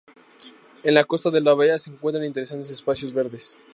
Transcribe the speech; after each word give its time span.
En 0.81 0.95
la 0.95 1.03
costa 1.03 1.29
de 1.29 1.41
la 1.41 1.53
bahía 1.53 1.77
se 1.77 1.91
encuentran 1.91 2.25
interesantes 2.25 2.71
espacios 2.71 3.13
verdes. 3.13 3.59